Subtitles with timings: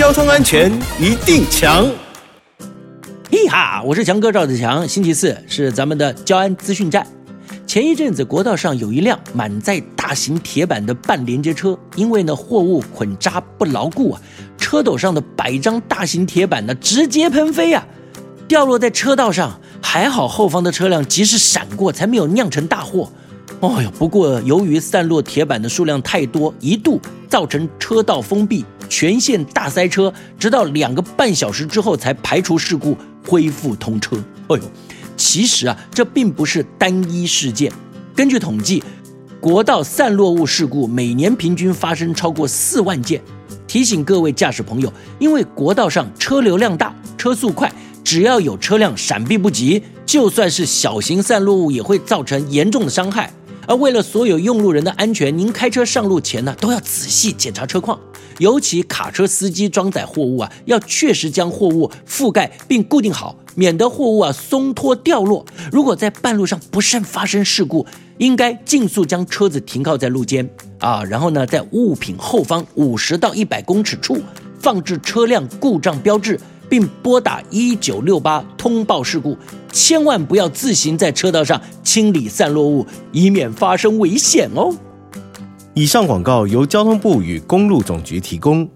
[0.00, 1.86] 交通安全一定强。
[3.30, 4.88] 嘿哈，我是强哥赵子强。
[4.88, 7.06] 星期四是咱们的交安资讯站。
[7.66, 14.22] 前一阵子，国道上有一辆满载大型铁板的半连接车，因为呢货物捆扎不牢固啊，
[14.56, 17.86] 车斗上的百张大型铁板呢直接喷飞啊，
[18.48, 19.60] 掉落在车道上。
[19.82, 23.12] 还好后方的车辆及时闪过，才没有酿成大祸。
[23.60, 26.98] 哦哟，不过由于散落铁板的数量太多，一度
[27.28, 32.94] 造成车道封闭，全线大塞车，直到两个半小时之后才排除事故，
[33.26, 34.16] 恢复通车。
[34.48, 34.60] 哎呦！
[35.16, 37.70] 其实啊，这并不是单一事件。
[38.14, 38.82] 根据统计，
[39.38, 43.22] 国道散落物事故每年平均发生超过四万件。
[43.66, 47.72] 提醒各位驾驶朋友，因为国道上车流量大、车速快，
[48.02, 53.32] 只要有车辆闪避不及，就算是小型散落物也会造成严重的伤害。
[53.70, 57.96] 而为了所有用路人的安全，您开车上路前呢，都要仔细检查车况。
[58.38, 65.46] 尤其卡车司机装载货物啊，要确实将货物覆盖并固定好，免得货物啊松脱掉落。
[65.70, 67.86] 如果在半路上不慎发生事故，
[68.18, 70.50] 应该尽速将车子停靠在路肩
[70.80, 74.20] 啊，然后呢，在物品后方五十到一百公尺处
[74.58, 79.36] 放置车辆故障标志，并拨打一九六八通报事故。
[79.70, 84.74] 千万不要自行在车道上清理散落物，以免发生危险哦。
[85.74, 88.68] 以上广告由交通部与公路总局提供。